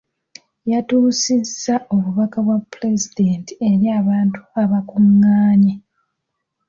Yatuusizza 0.71 1.75
obubaka 1.95 2.37
bwa 2.45 2.57
pulezidenti 2.71 3.51
eri 3.69 3.85
abantu 3.99 4.39
abakungaanye. 4.61 5.73